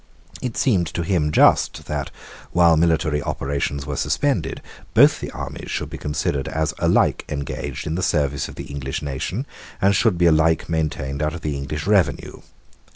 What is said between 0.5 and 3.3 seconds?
seemed to him just that, while military